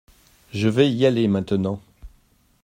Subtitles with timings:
[0.51, 1.79] Je vais y aller maintenant.